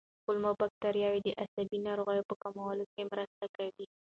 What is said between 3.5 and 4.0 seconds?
کوي.